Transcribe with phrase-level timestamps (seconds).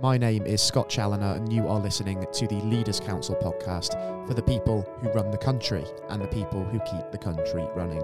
[0.00, 4.34] My name is Scott Challoner, and you are listening to the Leaders Council podcast for
[4.34, 8.02] the people who run the country and the people who keep the country running.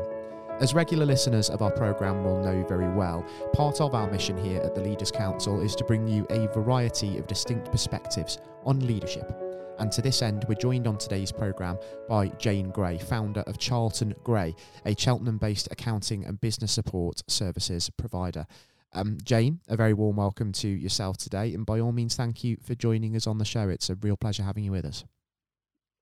[0.61, 4.61] As regular listeners of our programme will know very well, part of our mission here
[4.61, 9.35] at the Leaders Council is to bring you a variety of distinct perspectives on leadership.
[9.79, 11.79] And to this end, we're joined on today's programme
[12.09, 17.91] by Jane Gray, founder of Charlton Gray, a Cheltenham based accounting and business support services
[17.91, 18.47] provider.
[18.93, 21.53] Um, Jane, a very warm welcome to yourself today.
[21.55, 23.69] And by all means, thank you for joining us on the show.
[23.69, 25.05] It's a real pleasure having you with us.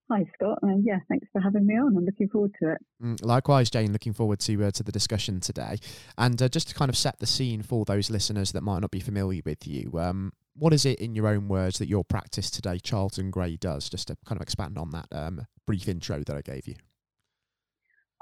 [0.09, 0.59] Hi, Scott.
[0.63, 1.97] Uh, yeah, thanks for having me on.
[1.97, 2.79] I'm looking forward to it.
[3.03, 5.79] Mm, likewise, Jane, looking forward to uh, to the discussion today.
[6.17, 8.93] And uh, just to kind of set the scene for those listeners that might not
[8.93, 12.51] be familiar with you, um, what is it, in your own words, that your practice
[12.51, 13.89] today, Charlton Gray, does?
[13.89, 16.77] Just to kind of expand on that um, brief intro that I gave you.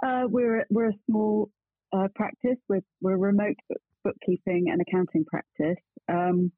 [0.03, 1.51] Uh, we're we're a small
[1.93, 2.57] uh, practice.
[2.67, 3.57] We're we're remote
[4.05, 5.83] bookkeeping and accounting practice.
[6.09, 6.53] Um,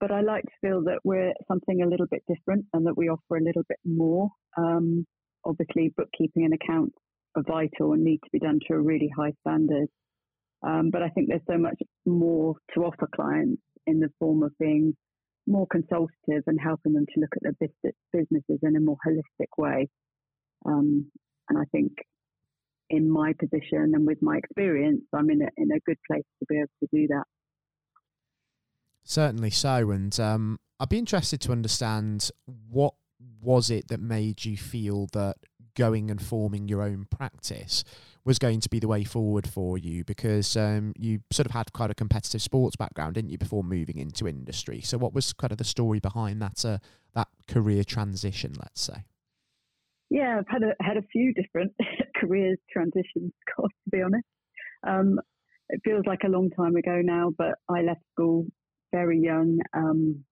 [0.00, 3.08] but I like to feel that we're something a little bit different and that we
[3.08, 4.28] offer a little bit more.
[4.58, 5.06] Um,
[5.44, 6.96] obviously, bookkeeping and accounts
[7.36, 9.88] are vital and need to be done to a really high standard.
[10.66, 14.52] Um, but I think there's so much more to offer clients in the form of
[14.58, 14.94] being
[15.46, 19.88] more consultative and helping them to look at their businesses in a more holistic way.
[20.66, 21.10] Um,
[21.48, 21.92] and I think
[22.90, 26.46] in my position and with my experience, I'm in a, in a good place to
[26.48, 27.24] be able to do that.
[29.04, 29.90] Certainly so.
[29.90, 32.30] And um, I'd be interested to understand
[32.70, 32.94] what
[33.40, 35.36] was it that made you feel that
[35.74, 37.84] going and forming your own practice
[38.24, 41.72] was going to be the way forward for you because um, you sort of had
[41.72, 44.80] quite a competitive sports background, didn't you, before moving into industry?
[44.80, 46.78] So, what was kind of the story behind that uh,
[47.14, 48.54] that career transition?
[48.58, 49.04] Let's say.
[50.10, 51.72] Yeah, I've had a had a few different
[52.24, 53.70] careers transitions, Scott.
[53.84, 54.24] to be honest.
[54.86, 55.18] Um,
[55.70, 58.46] it feels like a long time ago now, but I left school
[58.92, 60.24] very young, um,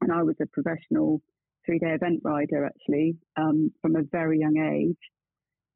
[0.00, 1.20] and I was a professional
[1.66, 4.96] three day event rider actually um, from a very young age.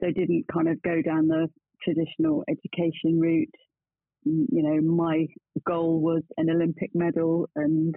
[0.00, 1.48] So didn't kind of go down the
[1.82, 3.54] traditional education route.
[4.24, 5.26] You know, my
[5.66, 7.94] goal was an Olympic medal, and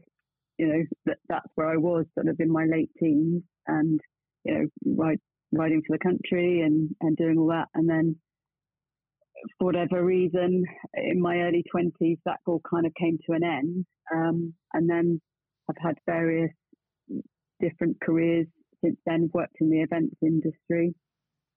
[0.57, 3.99] you know that that's where I was, sort of in my late teens, and
[4.43, 5.19] you know, ride,
[5.51, 7.67] riding for the country and, and doing all that.
[7.73, 8.15] And then
[9.57, 10.63] for whatever reason,
[10.95, 13.85] in my early 20s, that all kind of came to an end.
[14.13, 15.21] Um, and then
[15.69, 16.51] I've had various
[17.61, 18.47] different careers
[18.83, 19.29] since then.
[19.33, 20.93] Worked in the events industry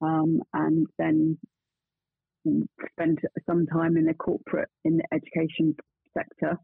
[0.03, 1.39] um, and then
[2.93, 3.19] spent
[3.49, 5.75] some time in the corporate, in the education
[6.17, 6.57] sector.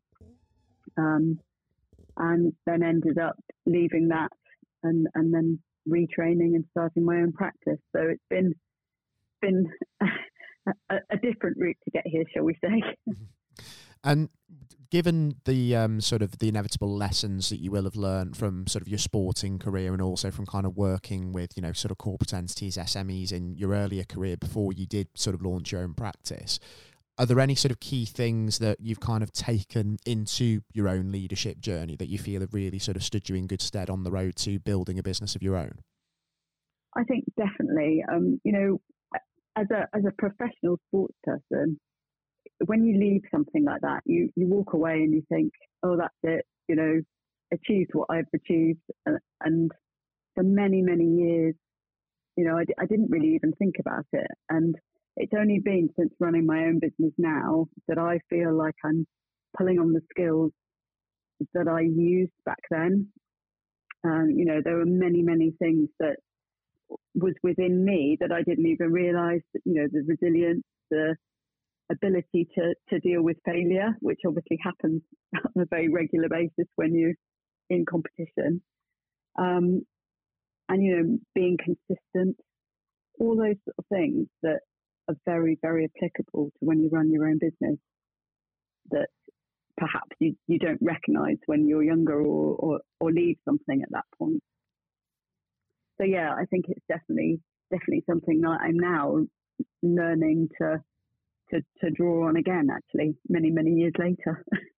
[0.97, 1.39] Um,
[2.17, 4.31] and then ended up leaving that
[4.83, 5.59] and, and then
[5.89, 7.79] retraining and starting my own practice.
[7.95, 8.55] So it's been
[9.43, 9.67] been
[10.91, 12.83] a, a different route to get here, shall we say?
[14.05, 14.29] And
[14.91, 18.83] given the um, sort of the inevitable lessons that you will have learned from sort
[18.83, 21.99] of your sporting career and also from kind of working with you know sort of
[21.99, 25.95] corporate entities, SMEs in your earlier career before you did sort of launch your own
[25.95, 26.61] practice,
[27.19, 31.10] are there any sort of key things that you've kind of taken into your own
[31.12, 34.03] leadership journey that you feel have really sort of stood you in good stead on
[34.03, 35.78] the road to building a business of your own?
[36.97, 38.04] I think definitely.
[38.10, 38.81] Um, you know,
[39.56, 41.78] as a as a professional sports person,
[42.66, 45.53] when you leave something like that, you you walk away and you think,
[45.83, 46.44] oh, that's it.
[46.69, 47.00] You know,
[47.53, 49.72] achieved what I've achieved, and, and
[50.34, 51.54] for many many years,
[52.37, 54.75] you know, I, I didn't really even think about it, and
[55.16, 59.06] it's only been since running my own business now that I feel like I'm
[59.56, 60.53] pulling on the skills
[61.54, 63.09] that I used back then.
[64.04, 66.16] Um, you know, there were many many things that
[67.15, 69.41] was within me that I didn't even realize.
[69.65, 71.16] You know, the resilience, the
[71.91, 75.03] ability to, to deal with failure, which obviously happens
[75.34, 77.15] on a very regular basis when you're
[77.71, 78.62] in competition.
[79.38, 79.83] Um,
[80.69, 82.37] and, you know, being consistent,
[83.21, 84.60] all those sort of things that
[85.09, 87.78] are very, very applicable to when you run your own business
[88.91, 89.09] that
[89.77, 94.04] perhaps you, you don't recognize when you're younger or, or, or leave something at that
[94.19, 94.42] point.
[95.98, 97.41] So yeah, I think it's definitely
[97.71, 99.27] definitely something that I'm now
[99.83, 100.83] learning to
[101.51, 104.45] to, to draw on again, actually, many, many years later.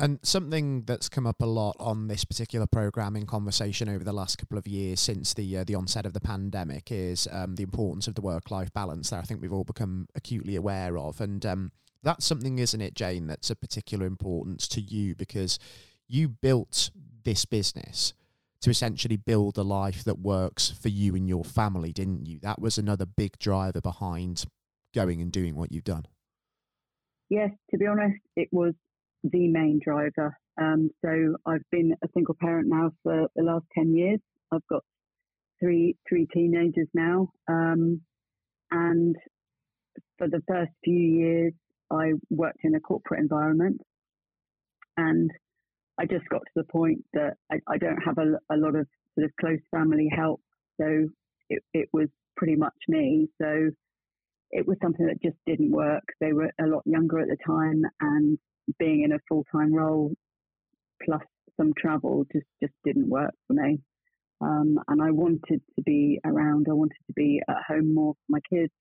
[0.00, 4.38] And something that's come up a lot on this particular programming conversation over the last
[4.38, 8.06] couple of years since the uh, the onset of the pandemic is um, the importance
[8.06, 11.44] of the work life balance that I think we've all become acutely aware of, and
[11.44, 11.72] um,
[12.04, 13.26] that's something, isn't it, Jane?
[13.26, 15.58] That's of particular importance to you because
[16.06, 16.90] you built
[17.24, 18.14] this business
[18.60, 22.38] to essentially build a life that works for you and your family, didn't you?
[22.40, 24.44] That was another big driver behind
[24.94, 26.06] going and doing what you've done?
[27.28, 28.74] Yes, to be honest, it was
[29.24, 30.36] the main driver.
[30.60, 34.20] Um, so I've been a single parent now for the last 10 years.
[34.52, 34.82] I've got
[35.60, 37.28] three, three teenagers now.
[37.48, 38.00] Um,
[38.70, 39.16] and
[40.18, 41.52] for the first few years,
[41.90, 43.80] I worked in a corporate environment.
[44.96, 45.30] And
[45.98, 48.86] I just got to the point that I, I don't have a, a, lot of
[49.14, 50.40] sort of close family help.
[50.80, 51.08] So
[51.50, 53.28] it, it was pretty much me.
[53.40, 53.70] So
[54.50, 56.04] it was something that just didn't work.
[56.20, 58.38] They were a lot younger at the time, and
[58.78, 60.12] being in a full time role
[61.04, 61.22] plus
[61.56, 63.78] some travel just just didn't work for me.
[64.40, 66.66] Um, and I wanted to be around.
[66.70, 68.72] I wanted to be at home more for my kids.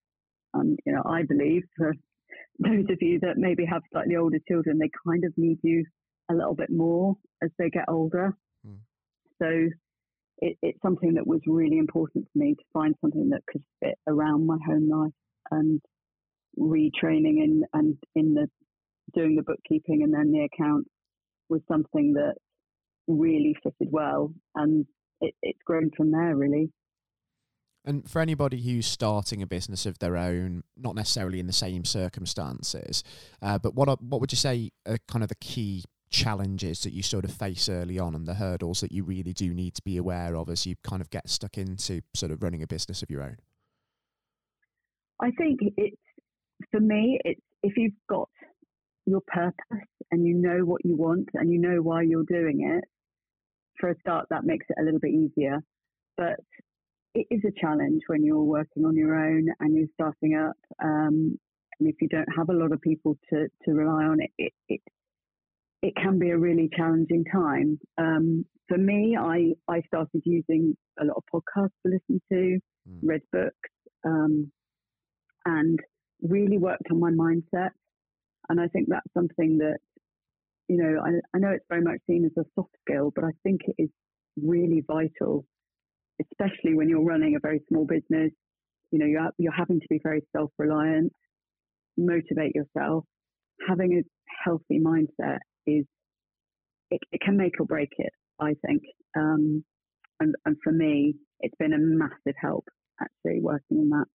[0.54, 1.94] And you know, I believe for
[2.60, 5.86] those of you that maybe have slightly older children, they kind of need you
[6.30, 8.36] a little bit more as they get older.
[8.66, 8.78] Mm.
[9.42, 9.70] So
[10.40, 13.96] it, it's something that was really important to me to find something that could fit
[14.08, 15.14] around my home life
[15.52, 15.82] and
[16.60, 18.48] retraining in and in the
[19.14, 20.90] doing the bookkeeping and then the accounts
[21.50, 22.36] was something that
[23.08, 24.86] really fitted well and
[25.22, 26.70] it, it's grown from there really
[27.86, 31.86] and for anybody who's starting a business of their own, not necessarily in the same
[31.86, 33.02] circumstances,
[33.42, 36.92] uh, but what are, what would you say are kind of the key challenges that
[36.92, 39.82] you sort of face early on and the hurdles that you really do need to
[39.82, 43.02] be aware of as you kind of get stuck into sort of running a business
[43.02, 43.38] of your own?
[45.22, 45.96] I think it's
[46.72, 48.30] for me, it's if you've got
[49.08, 52.84] your purpose and you know what you want and you know why you're doing it,
[53.80, 55.60] for a start, that makes it a little bit easier.
[56.18, 56.40] But
[57.16, 60.58] it is a challenge when you're working on your own and you're starting up.
[60.84, 61.38] Um,
[61.80, 64.54] and if you don't have a lot of people to, to rely on, it, it,
[64.68, 64.82] it,
[65.82, 67.80] it can be a really challenging time.
[67.98, 72.60] Um, for me, I, I started using a lot of podcasts to listen to,
[72.90, 73.00] mm.
[73.04, 73.70] read books,
[74.06, 74.52] um,
[75.46, 75.80] and
[76.22, 77.70] really worked on my mindset.
[78.50, 79.78] And I think that's something that,
[80.68, 83.32] you know, I, I know it's very much seen as a soft skill, but I
[83.44, 83.90] think it is
[84.42, 85.46] really vital,
[86.22, 88.32] especially when you're running a very small business.
[88.92, 91.12] You know, you're, you're having to be very self reliant,
[91.98, 93.06] motivate yourself.
[93.68, 94.04] Having a
[94.46, 95.86] healthy mindset is,
[96.90, 98.84] it, it can make or break it, I think.
[99.18, 99.64] Um,
[100.20, 102.66] and, and for me, it's been a massive help
[103.02, 104.06] actually working on that.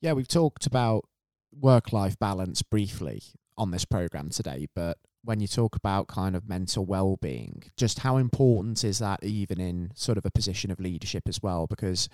[0.00, 1.06] Yeah, we've talked about
[1.60, 3.22] work life balance briefly
[3.56, 8.00] on this program today, but when you talk about kind of mental well being, just
[8.00, 11.66] how important is that even in sort of a position of leadership as well?
[11.66, 12.08] Because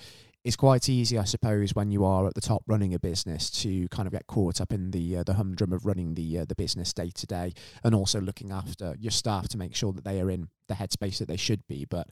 [0.45, 3.89] it's quite easy, I suppose, when you are at the top running a business to
[3.89, 6.55] kind of get caught up in the uh, the humdrum of running the uh, the
[6.55, 7.53] business day to day,
[7.83, 11.19] and also looking after your staff to make sure that they are in the headspace
[11.19, 11.85] that they should be.
[11.85, 12.09] But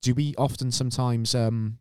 [0.00, 1.78] do we often sometimes um,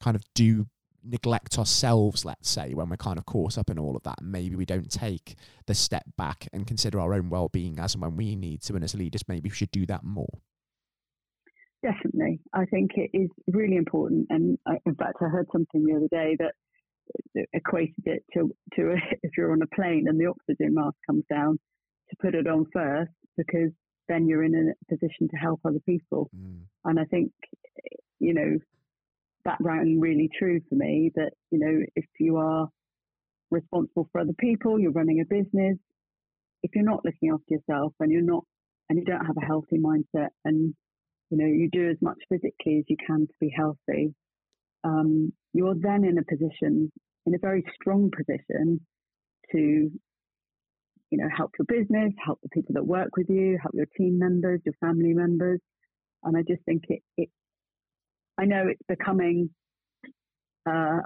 [0.00, 0.66] kind of do
[1.04, 4.20] neglect ourselves, let's say, when we're kind of caught up in all of that.
[4.20, 5.36] And maybe we don't take
[5.66, 8.74] the step back and consider our own well being as and when we need to.
[8.74, 10.40] And as leaders, maybe we should do that more.
[11.82, 12.40] Definitely.
[12.52, 14.26] I think it is really important.
[14.30, 16.54] And I, in fact, I heard something the other day that,
[17.54, 21.58] equated it to, to if you're on a plane and the oxygen mask comes down,
[22.10, 23.70] to put it on first because
[24.08, 26.30] then you're in a position to help other people.
[26.36, 26.60] Mm.
[26.84, 27.30] And I think,
[28.18, 28.58] you know,
[29.48, 32.68] that rang really true for me that, you know, if you are
[33.50, 35.78] responsible for other people, you're running a business,
[36.62, 38.44] if you're not looking after yourself and you're not,
[38.88, 40.74] and you don't have a healthy mindset and,
[41.30, 44.14] you know, you do as much physically as you can to be healthy,
[44.84, 46.92] um, you're then in a position,
[47.24, 48.80] in a very strong position
[49.52, 49.58] to,
[51.10, 54.18] you know, help your business, help the people that work with you, help your team
[54.18, 55.60] members, your family members.
[56.22, 57.30] And I just think it, it
[58.38, 59.50] I know it's becoming
[60.64, 61.00] uh,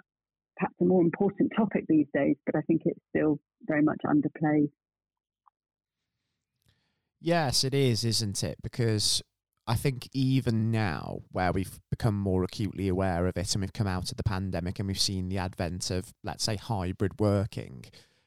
[0.57, 4.71] perhaps a more important topic these days, but I think it's still very much underplayed.
[7.21, 8.59] Yes, it is, isn't it?
[8.63, 9.23] Because
[9.67, 13.87] I think even now, where we've become more acutely aware of it and we've come
[13.87, 17.85] out of the pandemic and we've seen the advent of, let's say, hybrid working,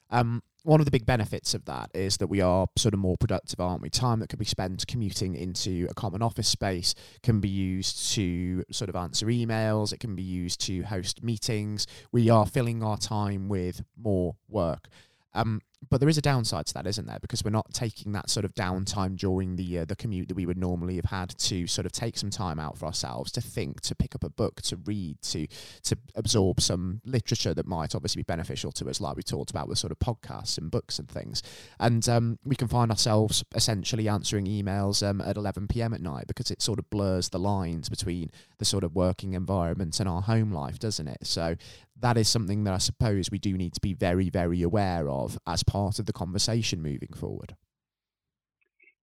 [0.09, 3.17] um, one of the big benefits of that is that we are sort of more
[3.17, 3.89] productive, aren't we?
[3.89, 8.63] Time that could be spent commuting into a common office space can be used to
[8.71, 11.85] sort of answer emails, it can be used to host meetings.
[12.11, 14.87] We are filling our time with more work.
[15.35, 17.19] Um, but there is a downside to that, isn't there?
[17.19, 20.45] Because we're not taking that sort of downtime during the uh, the commute that we
[20.45, 23.81] would normally have had to sort of take some time out for ourselves to think,
[23.81, 25.47] to pick up a book, to read, to
[25.83, 29.67] to absorb some literature that might obviously be beneficial to us, like we talked about
[29.67, 31.43] with sort of podcasts and books and things.
[31.79, 35.93] And um, we can find ourselves essentially answering emails um, at 11 p.m.
[35.93, 39.99] at night because it sort of blurs the lines between the sort of working environment
[39.99, 41.25] and our home life, doesn't it?
[41.25, 41.55] So
[41.99, 45.37] that is something that I suppose we do need to be very, very aware of
[45.47, 47.55] as part of the conversation moving forward.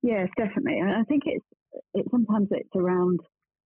[0.02, 0.78] Yes, definitely.
[0.78, 1.44] And I think it's
[1.94, 3.20] it sometimes it's around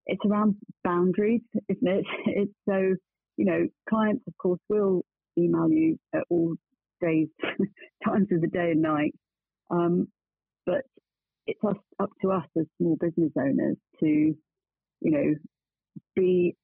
[0.07, 2.05] it's around boundaries, isn't it?
[2.25, 2.95] It's so
[3.37, 5.03] you know clients, of course, will
[5.37, 6.55] email you at all
[7.01, 7.27] days,
[8.05, 9.13] times of the day and night,
[9.69, 10.07] um,
[10.65, 10.81] but
[11.45, 15.35] it's us, up to us as small business owners to you know
[16.15, 16.55] be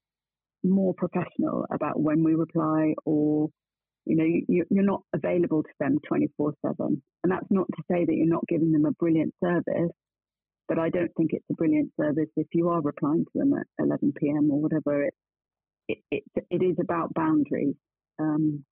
[0.64, 3.50] more professional about when we reply or
[4.06, 8.06] you know you, you're not available to them 24 7 and that's not to say
[8.06, 9.92] that you're not giving them a brilliant service
[10.68, 13.68] but i don't think it's a brilliant service if you are replying to them at
[13.80, 15.14] 11 p.m or whatever it
[15.88, 17.76] it, it, it is about boundaries
[18.20, 18.64] um,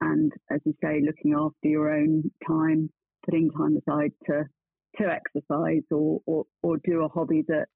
[0.00, 2.90] and as you say looking after your own time
[3.24, 4.44] putting time aside to
[4.96, 7.66] to exercise or, or, or do a hobby that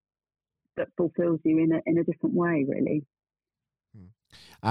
[0.77, 3.05] that fulfills you in a in a different way, really.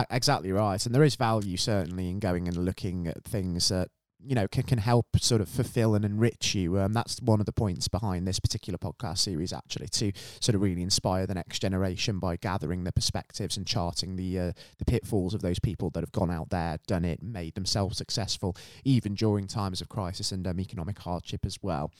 [0.09, 3.89] Exactly right, and there is value certainly in going and looking at things that
[4.25, 7.45] you know can, can help sort of fulfill and enrich you um, that's one of
[7.45, 11.59] the points behind this particular podcast series actually to sort of really inspire the next
[11.59, 16.01] generation by gathering the perspectives and charting the uh, the pitfalls of those people that
[16.01, 20.47] have gone out there done it made themselves successful even during times of crisis and
[20.47, 21.91] um, economic hardship as well.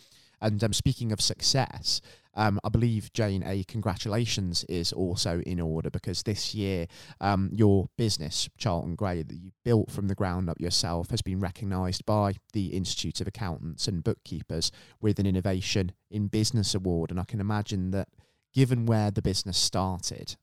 [0.41, 2.01] And um, speaking of success,
[2.33, 6.88] um, I believe Jane, a congratulations is also in order because this year
[7.19, 11.39] um, your business, Charlton Gray, that you built from the ground up yourself, has been
[11.39, 14.71] recognised by the Institute of Accountants and Bookkeepers
[15.01, 17.11] with an Innovation in Business Award.
[17.11, 18.07] And I can imagine that
[18.53, 20.35] given where the business started,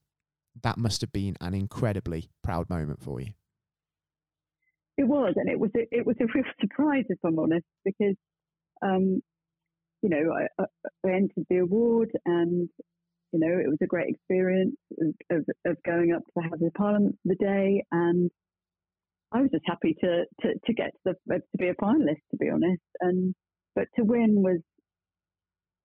[0.63, 3.33] that must have been an incredibly proud moment for you.
[4.97, 8.17] It was, and it was a, it was a real surprise, if I'm honest, because
[8.83, 9.23] um,
[10.03, 10.65] you know, I,
[11.07, 12.69] I entered the award and,
[13.33, 14.77] you know, it was a great experience
[15.31, 17.85] of, of, going up to the House of Parliament for the day.
[17.91, 18.31] And
[19.33, 22.37] I was just happy to, to, to get to, the, to be a finalist, to
[22.39, 22.83] be honest.
[23.01, 23.35] And,
[23.75, 24.61] but to win was,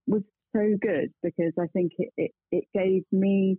[0.06, 0.22] was
[0.56, 3.58] so good because I think it, it, it gave me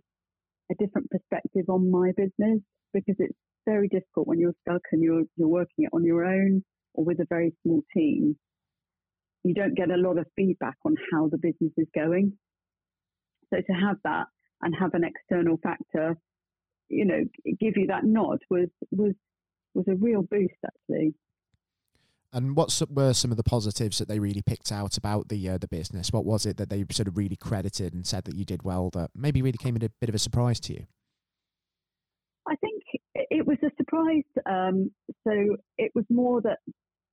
[0.71, 2.61] a different perspective on my business
[2.93, 6.63] because it's very difficult when you're stuck and you're, you're working it on your own
[6.93, 8.37] or with a very small team
[9.45, 12.33] you don't get a lot of feedback on how the business is going.
[13.53, 14.25] So to have that
[14.63, 16.17] and have an external factor,
[16.89, 17.23] you know,
[17.59, 19.13] give you that nod was was
[19.75, 21.13] was a real boost actually.
[22.33, 25.57] And what were some of the positives that they really picked out about the uh,
[25.59, 26.11] the business?
[26.11, 28.89] What was it that they sort of really credited and said that you did well
[28.93, 30.87] that maybe really came as a bit of a surprise to you?
[32.47, 32.81] I think
[33.13, 34.23] it was a surprise.
[34.47, 34.91] Um,
[35.23, 36.57] so it was more that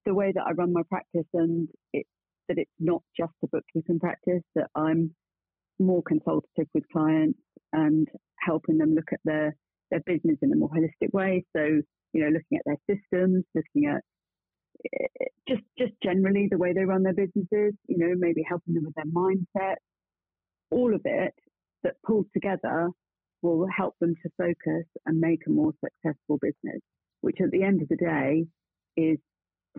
[0.06, 2.06] the way that I run my practice and it
[2.52, 5.14] that it's not just a bookkeeping practice, that I'm
[5.78, 7.38] more consultative with clients
[7.72, 8.06] and
[8.40, 9.56] helping them look at their,
[9.90, 11.44] their business in a more holistic way.
[11.56, 11.62] So,
[12.12, 14.02] you know, looking at their systems, looking at
[14.84, 18.84] eh, just just generally the way they run their businesses, you know, maybe helping them
[18.84, 19.76] with their mindset,
[20.70, 21.34] all of it
[21.84, 22.90] that pulled together
[23.40, 26.80] will help them to focus and make a more successful business,
[27.22, 28.44] which at the end of the day
[28.96, 29.18] is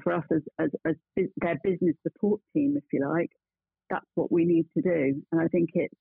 [0.01, 0.95] for us as, as, as
[1.37, 3.29] their business support team, if you like,
[3.89, 5.21] that's what we need to do.
[5.31, 5.93] And I think it's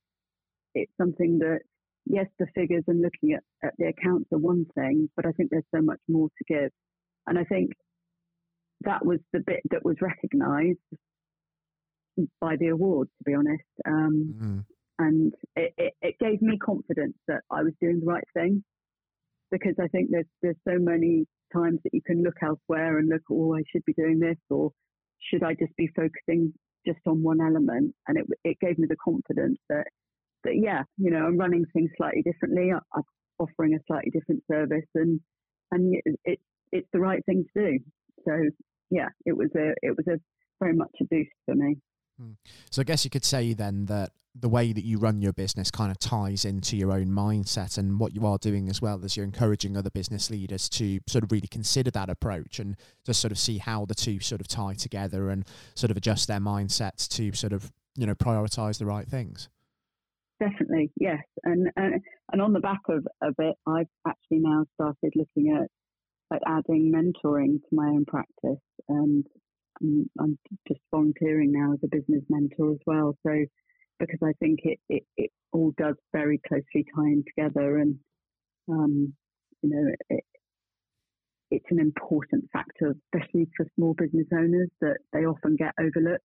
[0.75, 1.61] it's something that
[2.07, 5.51] yes, the figures and looking at, at the accounts are one thing, but I think
[5.51, 6.71] there's so much more to give.
[7.27, 7.71] And I think
[8.83, 10.79] that was the bit that was recognised
[12.41, 13.63] by the award, to be honest.
[13.87, 14.59] Um, mm-hmm.
[14.99, 18.63] And it, it, it, gave me confidence that I was doing the right thing
[19.51, 23.23] because I think there's there's so many times that you can look elsewhere and look,
[23.31, 24.71] oh, I should be doing this, or
[25.21, 26.53] should I just be focusing
[26.87, 27.95] just on one element?
[28.09, 29.87] And it, it gave me the confidence that,
[30.45, 32.71] that, yeah, you know, I'm running things slightly differently.
[32.73, 33.03] I'm
[33.39, 35.21] offering a slightly different service and,
[35.71, 36.39] and it, it,
[36.73, 37.79] it's the right thing to do.
[38.27, 38.33] So
[38.91, 40.19] yeah, it was a, it was a
[40.61, 41.77] very much a boost for me.
[42.21, 42.33] Hmm.
[42.71, 45.71] So I guess you could say then that the way that you run your business
[45.71, 49.17] kind of ties into your own mindset and what you are doing as well as
[49.17, 53.31] you're encouraging other business leaders to sort of really consider that approach and just sort
[53.31, 57.07] of see how the two sort of tie together and sort of adjust their mindsets
[57.09, 59.49] to sort of you know prioritize the right things.
[60.41, 61.23] Definitely yes.
[61.45, 62.01] And and,
[62.33, 65.69] and on the back of, of it i've actually now started looking at
[66.35, 69.27] at adding mentoring to my own practice and
[69.83, 73.17] I'm, I'm just volunteering now as a business mentor as well.
[73.27, 73.33] So
[74.07, 77.97] because I think it, it, it all does very closely tie in together and
[78.69, 79.13] um,
[79.63, 80.25] you know it,
[81.53, 86.25] it's an important factor, especially for small business owners that they often get overlooked.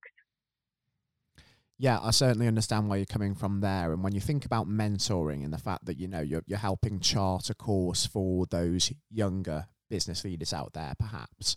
[1.77, 3.91] Yeah, I certainly understand where you're coming from there.
[3.91, 6.99] And when you think about mentoring and the fact that you know you're you're helping
[6.99, 11.55] chart a course for those younger business leaders out there, perhaps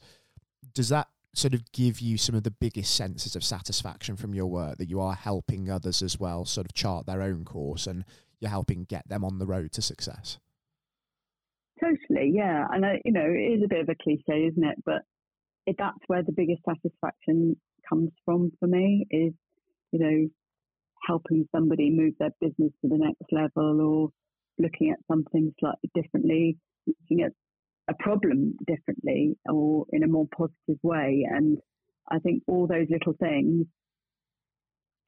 [0.75, 4.47] does that sort of give you some of the biggest senses of satisfaction from your
[4.47, 8.05] work that you are helping others as well sort of chart their own course and
[8.41, 10.39] you're helping get them on the road to success?
[11.81, 12.67] Totally yeah.
[12.71, 14.79] And you know it is a bit of a cliche isn't it?
[14.85, 15.03] But
[15.67, 17.57] it, that's where the biggest satisfaction
[17.89, 19.33] comes from for me is
[19.93, 20.29] you know
[21.07, 24.09] helping somebody move their business to the next level or
[24.59, 27.33] looking at something slightly differently looking at
[27.91, 31.27] a problem differently or in a more positive way.
[31.29, 31.59] And
[32.11, 33.67] I think all those little things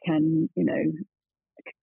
[0.05, 0.83] can, you know,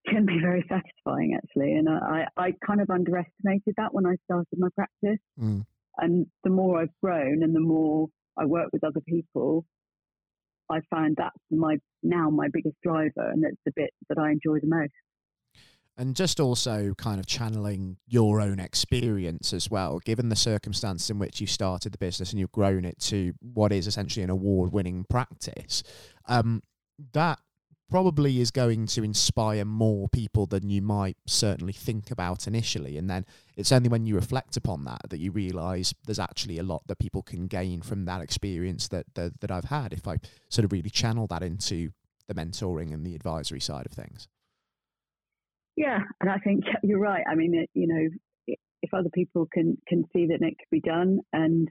[0.08, 1.74] can be very satisfying actually.
[1.74, 5.22] And I, I kind of underestimated that when I started my practice.
[5.42, 5.66] Mm.
[5.98, 9.66] And the more I've grown and the more I work with other people,
[10.70, 14.60] I find that's my now my biggest driver and it's the bit that I enjoy
[14.62, 14.94] the most
[16.00, 21.20] and just also kind of channeling your own experience as well, given the circumstance in
[21.20, 24.72] which you started the business and you've grown it to what is essentially an award
[24.72, 25.84] winning practice.
[26.26, 26.64] Um,
[27.12, 27.40] that
[27.90, 32.98] probably is going to inspire more people than you might certainly think about initially.
[32.98, 33.26] And then
[33.58, 37.00] it's only when you reflect upon that that you realize there's actually a lot that
[37.00, 40.72] people can gain from that experience that, that, that I've had if I sort of
[40.72, 41.92] really channel that into
[42.28, 44.30] the mentoring and the advisory side of things.
[45.80, 47.24] Yeah, and I think you're right.
[47.26, 51.20] I mean, you know, if other people can can see that it could be done,
[51.32, 51.70] and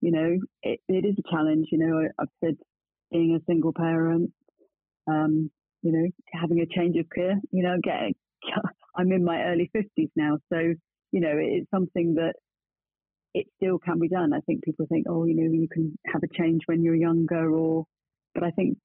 [0.00, 1.66] you know, it, it is a challenge.
[1.72, 2.54] You know, I've said
[3.10, 4.30] being a single parent,
[5.08, 5.50] um,
[5.82, 7.40] you know, having a change of career.
[7.50, 8.14] You know, getting
[8.96, 10.58] I'm in my early fifties now, so
[11.10, 12.34] you know, it's something that
[13.34, 14.32] it still can be done.
[14.34, 17.50] I think people think, oh, you know, you can have a change when you're younger,
[17.50, 17.86] or,
[18.34, 18.78] but I think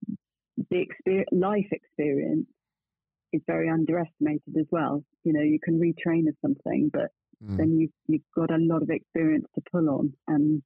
[0.72, 2.48] the experience, life experience
[3.34, 5.04] is very underestimated as well.
[5.24, 7.10] You know, you can retrain as something, but
[7.44, 7.58] mm.
[7.58, 10.62] then you you've got a lot of experience to pull on, and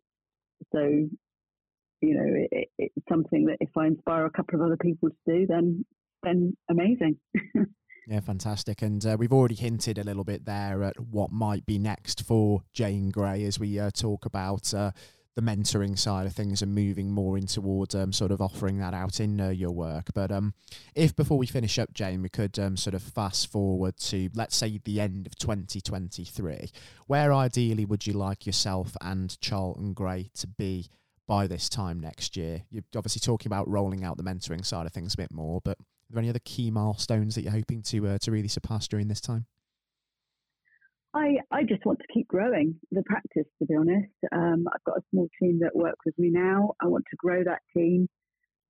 [0.71, 5.09] so you know it, it's something that if I inspire a couple of other people
[5.09, 5.86] to do, then
[6.24, 7.17] then amazing.
[8.09, 8.81] Yeah, fantastic.
[8.81, 12.63] And uh, we've already hinted a little bit there at what might be next for
[12.71, 14.91] Jane Gray as we uh, talk about uh,
[15.38, 18.95] the mentoring side of things and moving more in towards um, sort of offering that
[18.95, 20.08] out in uh, your work.
[20.15, 20.56] But um,
[20.95, 24.58] if before we finish up, Jane, we could um, sort of fast forward to let's
[24.58, 26.71] say the end of 2023,
[27.06, 30.88] where ideally would you like yourself and Charlton Gray to be
[31.28, 32.63] by this time next year?
[32.71, 35.78] You're obviously talking about rolling out the mentoring side of things a bit more, but
[35.78, 39.08] are there any other key milestones that you're hoping to uh, to really surpass during
[39.08, 39.45] this time?
[41.17, 44.13] I, I just want to keep growing the practice, to be honest.
[44.32, 46.73] Um, I've got a small team that work with me now.
[46.82, 48.08] I want to grow that team.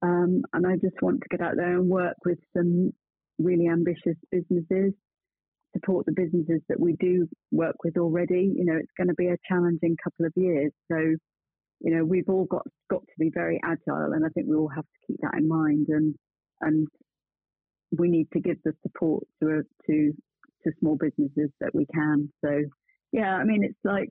[0.01, 2.93] Um, and I just want to get out there and work with some
[3.37, 4.93] really ambitious businesses,
[5.73, 8.53] support the businesses that we do work with already.
[8.55, 10.71] You know, it's going to be a challenging couple of years.
[10.89, 10.97] So,
[11.81, 14.13] you know, we've all got, got to be very agile.
[14.13, 15.87] And I think we all have to keep that in mind.
[15.89, 16.15] And,
[16.61, 16.87] and
[17.97, 20.13] we need to give the support to, to
[20.67, 22.31] to small businesses that we can.
[22.43, 22.61] So,
[23.11, 24.09] yeah, I mean, it's like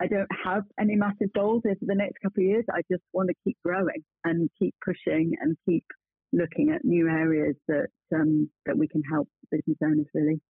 [0.00, 2.64] I don't have any massive goals over the next couple of years.
[2.70, 5.84] I just want to keep growing and keep pushing and keep
[6.32, 10.40] looking at new areas that um, that we can help business owners really.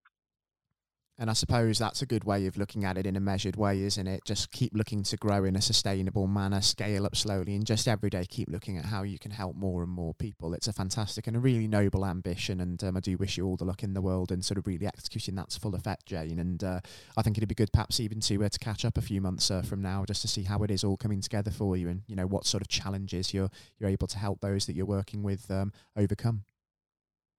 [1.18, 3.80] And I suppose that's a good way of looking at it in a measured way,
[3.82, 4.24] isn't it?
[4.26, 8.10] Just keep looking to grow in a sustainable manner, scale up slowly, and just every
[8.10, 10.52] day keep looking at how you can help more and more people.
[10.52, 12.60] It's a fantastic and a really noble ambition.
[12.60, 14.66] And um, I do wish you all the luck in the world and sort of
[14.66, 16.38] really executing that to full effect, Jane.
[16.38, 16.80] And uh,
[17.16, 19.50] I think it'd be good perhaps even to, uh, to catch up a few months
[19.50, 22.02] uh, from now just to see how it is all coming together for you and,
[22.06, 25.22] you know, what sort of challenges you're, you're able to help those that you're working
[25.22, 26.44] with um, overcome.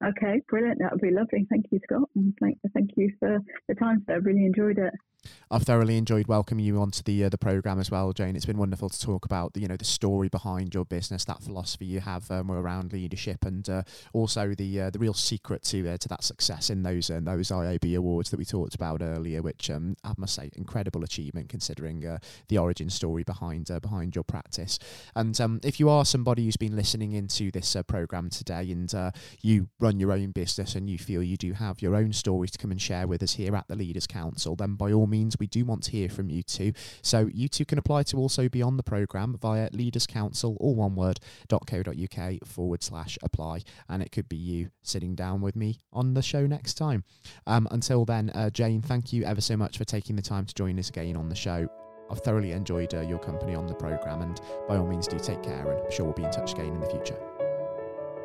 [0.05, 0.79] Okay, brilliant.
[0.79, 1.47] That would be lovely.
[1.49, 2.07] Thank you, Scott.
[2.15, 4.13] And thank, thank you for the time, sir.
[4.13, 4.93] I really enjoyed it.
[5.49, 8.35] I've thoroughly enjoyed welcoming you onto the uh, the program as well, Jane.
[8.35, 11.41] It's been wonderful to talk about the you know the story behind your business, that
[11.41, 15.87] philosophy you have um, around leadership, and uh, also the uh, the real secret to
[15.89, 19.41] uh, to that success in those uh, those IAB awards that we talked about earlier.
[19.41, 22.17] Which um, I must say, incredible achievement considering uh,
[22.49, 24.79] the origin story behind behind your practice.
[25.15, 28.93] And um, if you are somebody who's been listening into this program today, and
[29.41, 32.57] you run your own business, and you feel you do have your own story to
[32.57, 35.37] come and share with us here at the Leaders Council, then by all means means
[35.39, 36.73] we do want to hear from you too.
[37.01, 40.75] So you too can apply to also be on the programme via Leaders Council, all
[40.75, 43.61] one word, .co.uk forward slash apply.
[43.89, 47.03] And it could be you sitting down with me on the show next time.
[47.47, 50.53] Um, until then, uh, Jane, thank you ever so much for taking the time to
[50.53, 51.67] join us again on the show.
[52.09, 55.43] I've thoroughly enjoyed uh, your company on the programme, and by all means, do take
[55.43, 57.19] care, and I'm sure we'll be in touch again in the future.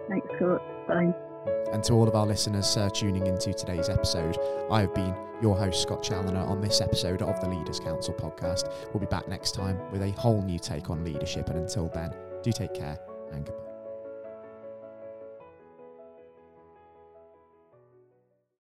[0.09, 0.63] Thanks, Scott.
[0.87, 1.32] Bye.
[1.73, 4.37] And to all of our listeners uh, tuning into today's episode,
[4.71, 8.73] I have been your host, Scott Challoner, on this episode of the Leaders Council podcast.
[8.93, 11.49] We'll be back next time with a whole new take on leadership.
[11.49, 12.99] And until then, do take care
[13.33, 13.72] and goodbye.